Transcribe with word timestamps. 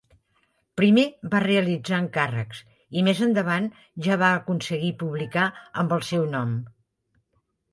Primer 0.79 1.03
va 1.33 1.41
realitzar 1.43 1.99
encàrrecs 2.05 2.61
i 3.01 3.05
més 3.09 3.21
endavant 3.27 3.67
ja 4.09 4.19
va 4.23 4.33
aconseguir 4.39 4.91
publicar 5.05 5.47
amb 5.83 5.95
el 5.99 6.03
seu 6.09 6.27
nom. 6.33 6.57